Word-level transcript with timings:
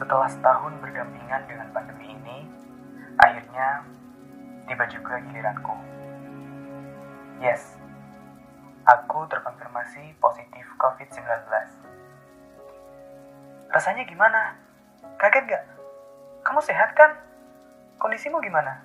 Setelah 0.00 0.32
setahun 0.32 0.80
berdampingan 0.80 1.44
dengan 1.44 1.68
pandemi 1.76 2.16
ini, 2.16 2.48
akhirnya 3.20 3.84
tiba 4.64 4.88
juga 4.88 5.20
giliranku. 5.20 5.76
Yes, 7.36 7.76
aku 8.88 9.28
terkonfirmasi 9.28 10.16
positif 10.16 10.64
COVID-19. 10.80 11.20
Rasanya 13.76 14.08
gimana? 14.08 14.56
Kaget 15.20 15.52
gak? 15.52 15.64
Kamu 16.48 16.64
sehat 16.64 16.96
kan? 16.96 17.20
Kondisimu 18.00 18.40
gimana? 18.40 18.80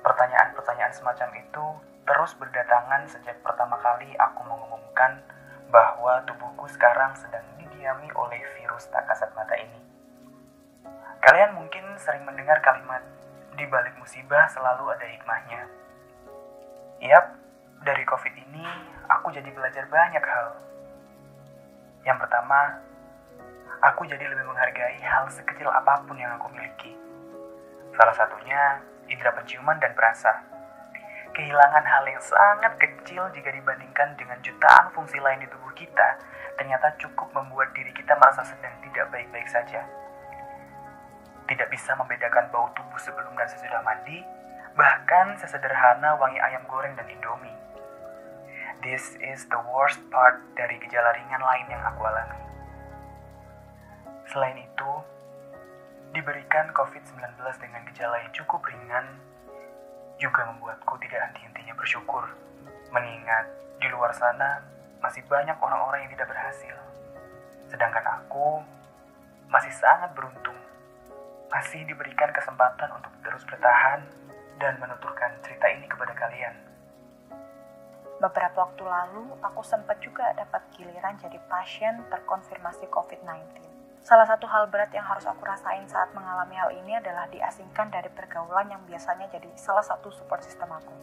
Pertanyaan-pertanyaan 0.00 0.96
semacam 0.96 1.36
itu 1.36 1.64
terus 2.08 2.32
berdatangan 2.40 3.04
sejak 3.12 3.36
pertama 3.44 3.76
kali 3.76 4.16
aku 4.16 4.40
mengumumkan 4.40 5.20
bahwa 5.68 6.24
tubuhku 6.24 6.64
sekarang 6.72 7.12
sedang 7.12 7.44
didiami 7.60 8.08
oleh 8.16 8.40
virus 8.56 8.88
tak 8.88 9.04
kasat 9.04 9.28
mata 9.36 9.52
ini. 9.52 9.97
Kalian 11.18 11.58
mungkin 11.58 11.84
sering 11.98 12.22
mendengar 12.22 12.62
kalimat 12.62 13.02
di 13.58 13.66
balik 13.66 13.98
musibah 13.98 14.46
selalu 14.46 14.94
ada 14.94 15.06
hikmahnya. 15.06 15.66
Yap, 17.02 17.34
dari 17.82 18.06
COVID 18.06 18.34
ini 18.34 18.66
aku 19.10 19.34
jadi 19.34 19.50
belajar 19.50 19.86
banyak 19.90 20.22
hal. 20.22 20.48
Yang 22.06 22.18
pertama, 22.22 22.78
aku 23.82 24.06
jadi 24.06 24.24
lebih 24.30 24.46
menghargai 24.46 24.98
hal 25.02 25.26
sekecil 25.30 25.66
apa 25.70 26.06
pun 26.06 26.14
yang 26.18 26.38
aku 26.38 26.50
miliki. 26.54 26.94
Salah 27.98 28.14
satunya 28.14 28.78
indera 29.10 29.34
penciuman 29.34 29.78
dan 29.82 29.94
perasa. 29.98 30.38
Kehilangan 31.34 31.84
hal 31.86 32.04
yang 32.06 32.22
sangat 32.22 32.72
kecil 32.82 33.30
jika 33.30 33.50
dibandingkan 33.54 34.14
dengan 34.18 34.38
jutaan 34.42 34.90
fungsi 34.90 35.18
lain 35.22 35.42
di 35.42 35.48
tubuh 35.50 35.70
kita, 35.74 36.18
ternyata 36.58 36.94
cukup 36.98 37.30
membuat 37.34 37.70
diri 37.74 37.94
kita 37.94 38.14
merasa 38.18 38.42
sedang 38.42 38.74
tidak 38.82 39.06
baik-baik 39.14 39.46
saja. 39.46 39.86
Tidak 41.48 41.68
bisa 41.72 41.96
membedakan 41.96 42.52
bau 42.52 42.68
tubuh 42.76 43.00
sebelum 43.00 43.32
dan 43.34 43.48
sesudah 43.48 43.80
mandi, 43.80 44.20
bahkan 44.76 45.34
sesederhana 45.40 46.14
wangi 46.20 46.36
ayam 46.38 46.62
goreng 46.68 46.92
dan 46.94 47.08
indomie. 47.08 47.56
This 48.84 49.18
is 49.18 49.48
the 49.50 49.58
worst 49.74 49.98
part 50.12 50.38
dari 50.54 50.78
gejala 50.78 51.16
ringan 51.16 51.42
lain 51.42 51.66
yang 51.66 51.82
aku 51.82 52.04
alami. 52.04 52.38
Selain 54.28 54.54
itu, 54.60 54.92
diberikan 56.12 56.70
COVID-19 56.76 57.40
dengan 57.58 57.82
gejala 57.90 58.22
yang 58.22 58.32
cukup 58.36 58.62
ringan 58.68 59.18
juga 60.20 60.46
membuatku 60.52 60.94
tidak 61.00 61.30
henti-hentinya 61.30 61.74
bersyukur, 61.74 62.28
mengingat 62.92 63.48
di 63.78 63.88
luar 63.88 64.12
sana 64.12 64.62
masih 64.98 65.22
banyak 65.30 65.54
orang-orang 65.58 66.04
yang 66.04 66.12
tidak 66.18 66.28
berhasil. 66.30 66.76
Sedangkan 67.70 68.02
aku 68.04 68.62
masih 69.48 69.70
sangat 69.74 70.10
beruntung, 70.12 70.58
masih 71.48 71.80
diberikan 71.88 72.28
kesempatan 72.32 72.92
untuk 72.92 73.12
terus 73.24 73.44
bertahan 73.48 74.04
dan 74.60 74.76
menuturkan 74.76 75.32
cerita 75.40 75.66
ini 75.72 75.88
kepada 75.88 76.12
kalian. 76.12 76.54
Beberapa 78.18 78.66
waktu 78.66 78.82
lalu, 78.82 79.30
aku 79.40 79.62
sempat 79.62 80.02
juga 80.02 80.34
dapat 80.34 80.66
giliran 80.74 81.14
jadi 81.22 81.38
pasien 81.46 82.02
terkonfirmasi 82.10 82.90
COVID-19. 82.90 83.62
Salah 84.02 84.26
satu 84.26 84.50
hal 84.50 84.66
berat 84.66 84.90
yang 84.90 85.06
harus 85.06 85.22
aku 85.22 85.46
rasain 85.46 85.86
saat 85.86 86.10
mengalami 86.16 86.58
hal 86.58 86.74
ini 86.74 86.98
adalah 86.98 87.30
diasingkan 87.30 87.94
dari 87.94 88.10
pergaulan 88.10 88.66
yang 88.74 88.82
biasanya 88.90 89.30
jadi 89.30 89.46
salah 89.54 89.86
satu 89.86 90.10
support 90.10 90.42
sistem 90.42 90.66
aku. 90.74 90.94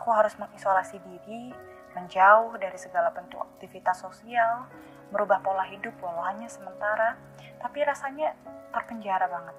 Aku 0.00 0.08
harus 0.12 0.32
mengisolasi 0.40 0.96
diri, 1.04 1.52
menjauh 1.98 2.54
dari 2.62 2.78
segala 2.78 3.10
bentuk 3.10 3.42
aktivitas 3.42 4.06
sosial, 4.06 4.70
merubah 5.10 5.42
pola 5.42 5.66
hidup 5.66 5.98
walau 5.98 6.22
hanya 6.22 6.46
sementara, 6.46 7.18
tapi 7.58 7.82
rasanya 7.82 8.38
terpenjara 8.70 9.26
banget. 9.26 9.56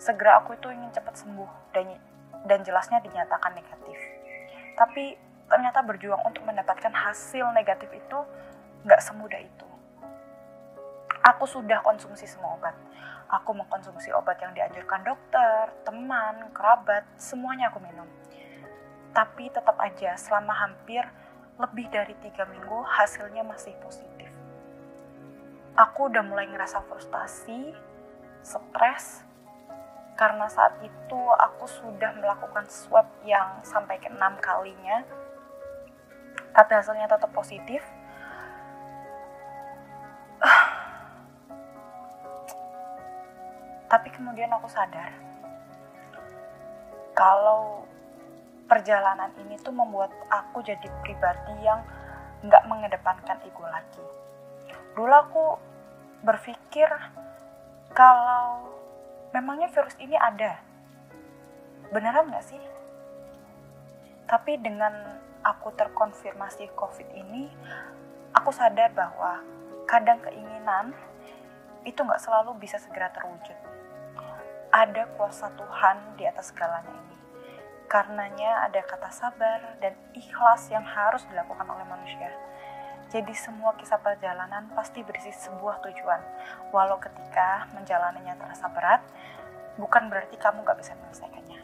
Segera 0.00 0.40
aku 0.40 0.56
itu 0.56 0.72
ingin 0.72 0.88
cepat 0.90 1.20
sembuh 1.20 1.76
dan 1.76 1.92
dan 2.48 2.64
jelasnya 2.64 2.98
dinyatakan 3.04 3.52
negatif. 3.54 3.98
Tapi 4.74 5.14
ternyata 5.46 5.84
berjuang 5.84 6.24
untuk 6.24 6.42
mendapatkan 6.48 6.90
hasil 6.90 7.52
negatif 7.52 7.92
itu 7.92 8.18
nggak 8.88 9.00
semudah 9.04 9.38
itu. 9.38 9.68
Aku 11.22 11.46
sudah 11.46 11.84
konsumsi 11.86 12.26
semua 12.26 12.58
obat. 12.58 12.74
Aku 13.30 13.54
mengkonsumsi 13.54 14.10
obat 14.10 14.42
yang 14.42 14.52
dianjurkan 14.52 15.06
dokter, 15.06 15.70
teman, 15.86 16.50
kerabat, 16.50 17.06
semuanya 17.14 17.70
aku 17.70 17.78
minum. 17.78 18.08
Tapi 19.14 19.52
tetap 19.54 19.78
aja 19.78 20.18
selama 20.18 20.50
hampir 20.56 21.06
lebih 21.60 21.88
dari 21.92 22.14
tiga 22.24 22.48
minggu 22.48 22.84
hasilnya 22.84 23.44
masih 23.44 23.76
positif. 23.84 24.30
Aku 25.76 26.12
udah 26.12 26.24
mulai 26.24 26.48
ngerasa 26.48 26.84
frustasi, 26.88 27.72
stres, 28.44 29.24
karena 30.16 30.48
saat 30.48 30.76
itu 30.84 31.20
aku 31.40 31.64
sudah 31.64 32.12
melakukan 32.20 32.68
swab 32.68 33.08
yang 33.24 33.60
sampai 33.64 33.96
ke 33.96 34.12
enam 34.12 34.36
kalinya, 34.40 35.04
tapi 36.52 36.72
hasilnya 36.76 37.08
tetap 37.08 37.32
positif 37.32 37.80
Tapi 43.92 44.08
kemudian 44.10 44.50
aku 44.52 44.66
sadar 44.68 45.12
kalau 47.12 47.84
perjalanan 48.72 49.28
ini 49.44 49.60
tuh 49.60 49.76
membuat 49.76 50.08
aku 50.32 50.64
jadi 50.64 50.88
pribadi 51.04 51.60
yang 51.60 51.84
nggak 52.40 52.64
mengedepankan 52.64 53.36
ego 53.44 53.68
lagi. 53.68 54.00
Dulu 54.96 55.12
aku 55.12 55.44
berpikir 56.24 56.88
kalau 57.92 58.72
memangnya 59.36 59.68
virus 59.68 59.92
ini 60.00 60.16
ada. 60.16 60.56
Beneran 61.92 62.32
nggak 62.32 62.48
sih? 62.48 62.62
Tapi 64.24 64.56
dengan 64.56 65.20
aku 65.44 65.76
terkonfirmasi 65.76 66.72
COVID 66.72 67.12
ini, 67.12 67.52
aku 68.32 68.48
sadar 68.56 68.88
bahwa 68.96 69.44
kadang 69.84 70.24
keinginan 70.24 70.96
itu 71.84 72.00
nggak 72.00 72.24
selalu 72.24 72.56
bisa 72.56 72.80
segera 72.80 73.12
terwujud 73.12 73.72
ada 74.72 75.04
kuasa 75.20 75.52
Tuhan 75.52 76.16
di 76.16 76.24
atas 76.24 76.48
segalanya 76.48 76.88
ini. 76.88 77.21
Karenanya 77.92 78.64
ada 78.64 78.80
kata 78.80 79.12
sabar 79.12 79.76
dan 79.84 79.92
ikhlas 80.16 80.72
yang 80.72 80.80
harus 80.80 81.28
dilakukan 81.28 81.68
oleh 81.68 81.84
manusia. 81.84 82.32
Jadi 83.12 83.36
semua 83.36 83.76
kisah 83.76 84.00
perjalanan 84.00 84.72
pasti 84.72 85.04
berisi 85.04 85.28
sebuah 85.28 85.84
tujuan. 85.84 86.16
Walau 86.72 86.96
ketika 86.96 87.68
menjalaninya 87.76 88.32
terasa 88.40 88.72
berat, 88.72 89.04
bukan 89.76 90.08
berarti 90.08 90.40
kamu 90.40 90.64
gak 90.64 90.80
bisa 90.80 90.96
menyelesaikannya. 90.96 91.60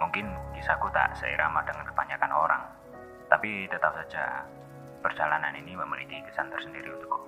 Mungkin 0.00 0.26
kisahku 0.56 0.88
tak 0.88 1.12
seirama 1.20 1.60
dengan 1.68 1.84
kebanyakan 1.92 2.32
orang, 2.32 2.64
tapi 3.28 3.68
tetap 3.68 3.92
saja 3.92 4.40
perjalanan 5.04 5.52
ini 5.52 5.76
memiliki 5.76 6.24
kesan 6.24 6.48
tersendiri 6.48 6.96
untukku. 6.96 7.20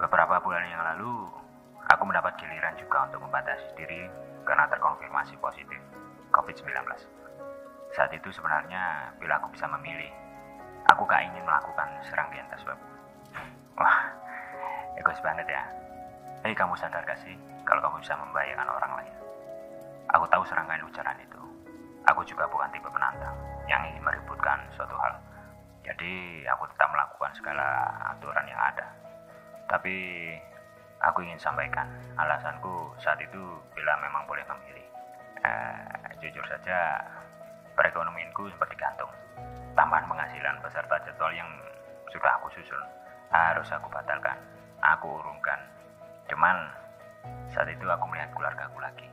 Beberapa 0.00 0.40
bulan 0.40 0.64
yang 0.64 0.80
lalu, 0.80 1.28
Aku 1.90 2.06
mendapat 2.06 2.38
giliran 2.38 2.78
juga 2.78 3.10
untuk 3.10 3.26
membatasi 3.26 3.74
diri 3.74 4.06
karena 4.46 4.70
terkonfirmasi 4.70 5.34
positif 5.42 5.80
COVID-19. 6.30 6.70
Saat 7.90 8.14
itu 8.14 8.30
sebenarnya 8.30 9.10
bila 9.18 9.42
aku 9.42 9.50
bisa 9.50 9.66
memilih, 9.66 10.10
aku 10.86 11.02
gak 11.10 11.26
ingin 11.26 11.42
melakukan 11.42 11.90
serangkaian 12.06 12.46
tes 12.46 12.62
web. 12.62 12.78
Wah, 13.74 14.06
egois 14.94 15.18
banget 15.18 15.50
ya. 15.50 15.66
Hei 16.46 16.54
kamu 16.54 16.78
sadar 16.78 17.02
gak 17.02 17.18
sih 17.26 17.34
kalau 17.66 17.82
kamu 17.82 17.98
bisa 17.98 18.14
membahayakan 18.14 18.70
orang 18.70 18.92
lain? 19.02 19.14
Aku 20.14 20.24
tahu 20.30 20.46
serangkaian 20.46 20.86
ucapan 20.86 21.18
itu. 21.18 21.42
Aku 22.06 22.22
juga 22.22 22.46
bukan 22.46 22.70
tipe 22.70 22.86
penantang 22.86 23.34
yang 23.66 23.82
ingin 23.90 24.02
meributkan 24.06 24.62
suatu 24.78 24.94
hal. 24.94 25.18
Jadi 25.82 26.46
aku 26.46 26.70
tetap 26.70 26.86
melakukan 26.94 27.34
segala 27.34 27.66
aturan 28.14 28.46
yang 28.46 28.62
ada. 28.62 28.86
Tapi 29.66 29.94
Aku 31.00 31.24
ingin 31.24 31.40
sampaikan 31.40 31.88
alasanku 32.20 32.92
saat 33.00 33.16
itu 33.24 33.40
bila 33.72 33.96
memang 34.04 34.28
boleh 34.28 34.44
memilih. 34.44 34.84
Uh, 35.40 36.12
jujur 36.20 36.44
saja, 36.44 37.00
perekonomianku 37.72 38.52
seperti 38.52 38.76
gantung. 38.76 39.08
Tambahan 39.72 40.04
penghasilan 40.04 40.60
beserta 40.60 41.00
jadwal 41.08 41.32
yang 41.32 41.48
sudah 42.12 42.36
aku 42.36 42.52
susun 42.52 42.82
harus 43.32 43.68
aku 43.72 43.88
batalkan. 43.88 44.36
Aku 44.84 45.08
urungkan. 45.08 45.60
Cuman 46.28 46.56
saat 47.48 47.68
itu 47.72 47.88
aku 47.88 48.04
melihat 48.12 48.28
keluargaku 48.36 48.78
lagi. 48.84 49.08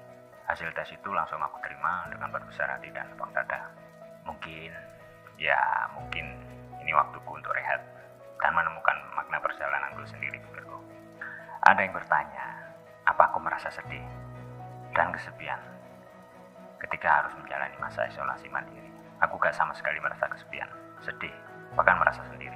Hasil 0.48 0.68
tes 0.76 0.92
itu 0.92 1.10
langsung 1.12 1.40
aku 1.44 1.60
terima 1.64 2.08
dengan 2.08 2.32
berbesar 2.32 2.68
hati 2.68 2.88
dan 2.92 3.08
lapang 3.16 3.32
dada. 3.36 3.68
Mungkin, 4.24 4.72
ya 5.40 5.60
mungkin 5.96 6.26
ini 6.84 6.92
waktuku 6.96 7.32
untuk 7.36 7.52
rehat 7.52 7.84
dan 8.40 8.52
menemukan 8.56 8.96
makna 9.16 9.40
perjalananku 9.44 10.08
sendiri 10.08 10.40
pikirku. 10.40 10.80
Ada 11.68 11.84
yang 11.84 11.92
bertanya, 11.92 12.48
apa 13.04 13.28
aku 13.28 13.44
merasa 13.44 13.68
sedih 13.68 14.00
dan 14.96 15.12
kesepian 15.12 15.60
ketika 16.80 17.20
harus 17.20 17.36
menjalani 17.36 17.76
masa 17.76 18.08
isolasi 18.08 18.48
mandiri. 18.48 18.88
Aku 19.20 19.36
gak 19.36 19.52
sama 19.52 19.76
sekali 19.76 20.00
merasa 20.00 20.32
kesepian, 20.32 20.72
sedih, 21.04 21.36
bahkan 21.76 22.00
merasa 22.00 22.24
sendiri. 22.32 22.56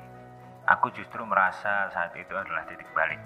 Aku 0.64 0.88
justru 0.96 1.20
merasa 1.28 1.92
saat 1.92 2.16
itu 2.16 2.32
adalah 2.32 2.64
titik 2.72 2.88
balik 2.96 3.20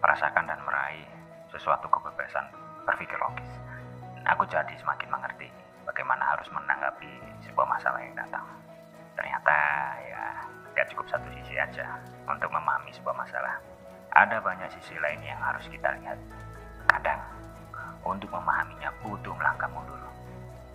merasakan 0.00 0.48
dan 0.48 0.56
meraih 0.64 1.04
sesuatu 1.52 1.84
kebebasan 1.84 2.48
berpikir 2.88 3.20
logis. 3.20 3.52
Aku 4.32 4.48
jadi 4.48 4.72
semakin 4.80 5.12
mengerti 5.12 5.52
bagaimana 5.84 6.32
harus 6.32 6.48
menanggapi 6.48 7.12
sebuah 7.44 7.68
masalah 7.76 8.00
yang 8.00 8.16
datang. 8.16 8.48
Ternyata 9.12 9.56
ya 10.00 10.24
tidak 10.72 10.96
cukup 10.96 11.06
satu 11.12 11.28
sisi 11.36 11.60
aja 11.60 12.00
untuk 12.24 12.48
memahami 12.48 12.88
sebuah 12.96 13.12
masalah. 13.20 13.75
Ada 14.16 14.40
banyak 14.40 14.72
sisi 14.80 14.96
lain 14.96 15.20
yang 15.20 15.36
harus 15.36 15.68
kita 15.68 15.92
lihat. 16.00 16.16
Kadang, 16.88 17.20
untuk 18.00 18.32
memahaminya 18.32 18.88
butuh 19.04 19.36
melangkah 19.36 19.68
mundur. 19.68 20.00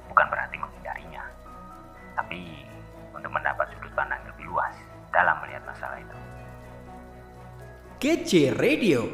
Bukan 0.06 0.28
berarti 0.30 0.62
menghindarinya, 0.62 1.26
tapi 2.14 2.70
untuk 3.10 3.34
mendapat 3.34 3.66
sudut 3.74 3.90
pandang 3.98 4.22
lebih 4.30 4.46
luas 4.46 4.78
dalam 5.10 5.42
melihat 5.42 5.66
masalah 5.66 5.98
itu. 5.98 6.18
Kece 7.98 8.54
Radio. 8.54 9.10